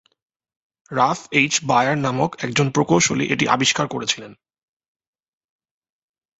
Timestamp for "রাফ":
0.91-1.19